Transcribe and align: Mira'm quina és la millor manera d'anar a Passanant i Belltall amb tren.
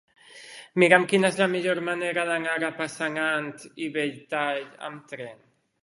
Mira'm 0.83 1.05
quina 1.11 1.31
és 1.33 1.37
la 1.41 1.47
millor 1.51 1.81
manera 1.91 2.25
d'anar 2.31 2.57
a 2.65 2.73
Passanant 2.83 3.53
i 3.89 3.95
Belltall 3.99 4.69
amb 4.91 5.11
tren. 5.15 5.43